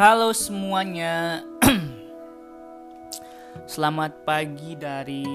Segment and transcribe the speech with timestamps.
[0.00, 1.44] Halo semuanya.
[3.76, 5.28] Selamat pagi dari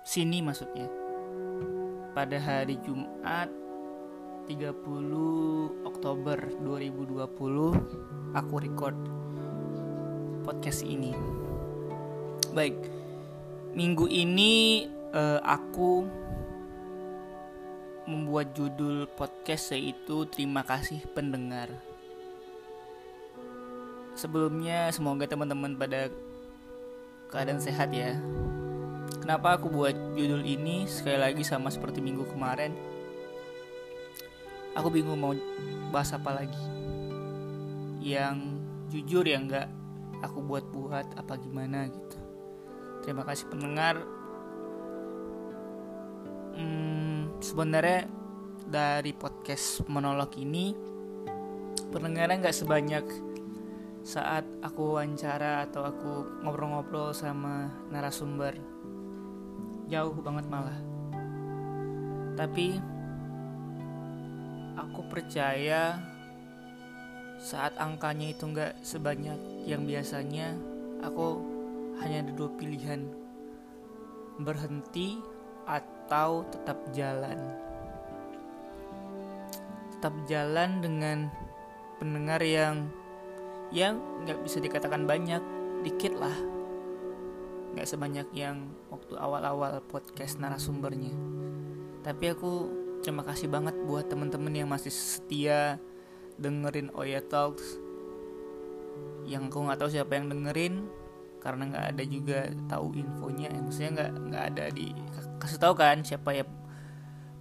[0.00, 0.88] sini maksudnya.
[2.16, 3.52] Pada hari Jumat
[4.48, 4.64] 30
[5.84, 8.96] Oktober 2020 aku record
[10.48, 11.12] podcast ini.
[12.56, 12.80] Baik.
[13.76, 16.08] Minggu ini uh, aku
[18.08, 21.91] membuat judul podcast yaitu terima kasih pendengar.
[24.12, 26.12] Sebelumnya semoga teman-teman pada
[27.32, 28.12] keadaan sehat ya.
[29.24, 32.76] Kenapa aku buat judul ini sekali lagi sama seperti minggu kemarin?
[34.76, 35.32] Aku bingung mau
[35.88, 36.64] bahas apa lagi.
[38.04, 38.60] Yang
[38.92, 39.68] jujur ya enggak
[40.20, 42.18] aku buat-buat apa gimana gitu.
[43.02, 43.98] Terima kasih pendengar.
[46.52, 48.06] Hmm, sebenarnya
[48.68, 50.76] dari podcast monolog ini
[51.90, 53.04] pendengarnya nggak sebanyak
[54.02, 58.58] saat aku wawancara atau aku ngobrol-ngobrol sama narasumber.
[59.86, 60.78] Jauh banget malah.
[62.34, 62.82] Tapi
[64.74, 66.02] aku percaya
[67.38, 70.58] saat angkanya itu nggak sebanyak yang biasanya
[71.06, 71.38] aku
[72.02, 73.06] hanya ada dua pilihan.
[74.42, 75.22] Berhenti
[75.62, 77.38] atau tetap jalan.
[79.94, 81.30] Tetap jalan dengan
[82.02, 82.90] pendengar yang
[83.72, 85.40] yang nggak bisa dikatakan banyak
[85.82, 86.36] dikit lah.
[87.72, 91.16] Nggak sebanyak yang waktu awal-awal podcast narasumbernya.
[92.04, 92.52] Tapi aku
[93.00, 95.80] terima kasih banget buat temen-temen yang masih setia
[96.36, 97.80] dengerin Oya Talks.
[99.24, 100.86] Yang aku nggak tahu siapa yang dengerin
[101.40, 103.48] karena nggak ada juga tahu infonya.
[103.50, 104.92] Ya, maksudnya nggak nggak ada di
[105.40, 106.44] kasih tahu kan siapa ya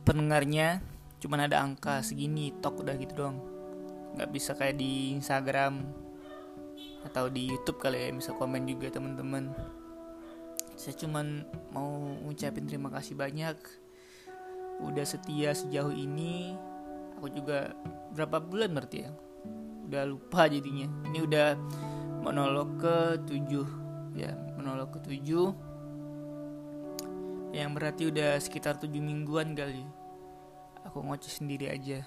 [0.08, 0.80] pendengarnya.
[1.22, 3.52] Cuman ada angka segini tok udah gitu dong
[4.16, 5.88] nggak bisa kayak di Instagram
[7.06, 9.54] atau di YouTube kali ya bisa komen juga teman-teman.
[10.78, 11.90] Saya cuman mau
[12.26, 13.58] ngucapin terima kasih banyak.
[14.82, 16.58] Udah setia sejauh ini.
[17.18, 17.74] Aku juga
[18.18, 19.12] berapa bulan berarti ya?
[19.86, 20.90] Udah lupa jadinya.
[21.10, 21.48] Ini udah
[22.22, 23.66] monolog ke tujuh
[24.14, 25.56] ya monolog ke tujuh
[27.52, 29.84] yang berarti udah sekitar tujuh mingguan kali.
[30.88, 32.02] Aku ngoceh sendiri aja.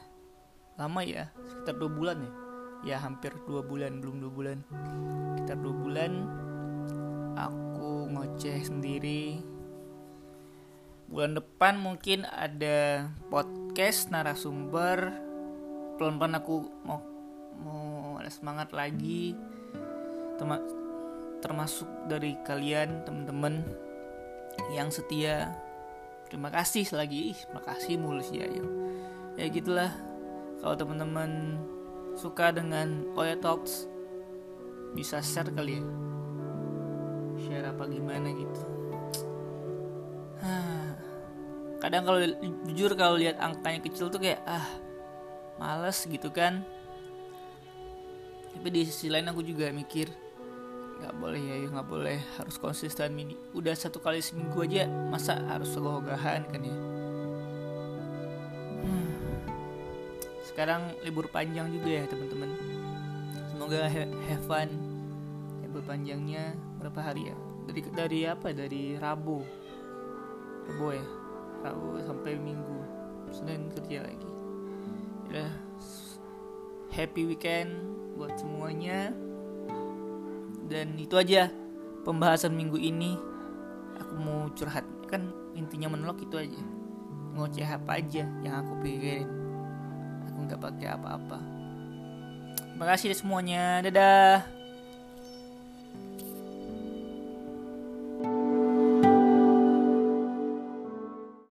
[0.75, 1.31] Lama ya?
[1.47, 2.44] Sekitar dua bulan ya
[2.83, 4.59] ya hampir dua bulan belum dua bulan.
[5.39, 6.13] Sekitar dua bulan
[7.39, 9.39] aku ngoceh sendiri.
[11.07, 15.15] Bulan depan mungkin ada podcast narasumber.
[16.01, 16.99] Pelan-pelan aku mau
[17.63, 19.39] mau ada semangat lagi.
[21.39, 23.63] Termasuk dari kalian teman-teman
[24.75, 25.55] yang setia.
[26.27, 27.37] Terima kasih lagi.
[27.37, 28.49] Terima kasih mulus ya
[29.39, 29.93] ya gitulah.
[30.59, 31.61] Kalau teman-teman
[32.15, 33.91] suka dengan Oya Talks?
[34.95, 35.85] Bisa share kali ya?
[37.43, 38.63] Share apa gimana gitu?
[41.83, 42.19] Kadang kalau
[42.71, 44.65] jujur kalau lihat angkanya kecil tuh kayak ah
[45.59, 46.63] males gitu kan.
[48.55, 50.09] Tapi di sisi lain aku juga mikir
[50.95, 53.35] nggak boleh ya nggak boleh harus konsisten mini.
[53.53, 56.94] Udah satu kali seminggu aja masa harus ogah-ogahan kan ya
[60.55, 62.55] sekarang libur panjang juga ya teman-teman.
[63.51, 64.71] Semoga have fun.
[65.67, 67.37] Libur panjangnya berapa hari ya?
[67.67, 68.55] Dari dari apa?
[68.55, 69.43] Dari Rabu.
[70.71, 71.03] Rabu ya?
[71.67, 72.79] Rabu sampai Minggu.
[73.35, 74.31] Senin kerja lagi.
[75.35, 75.51] Ya
[76.95, 77.75] happy weekend
[78.15, 79.11] buat semuanya.
[80.71, 81.51] Dan itu aja
[82.07, 83.19] pembahasan minggu ini.
[83.99, 84.87] Aku mau curhat.
[85.11, 86.63] Kan intinya menolak itu aja.
[87.35, 89.44] Ngoceh apa aja yang aku pikirin
[90.35, 91.39] nggak pakai apa-apa.
[92.59, 93.79] Terima kasih semuanya.
[93.87, 94.64] Dadah.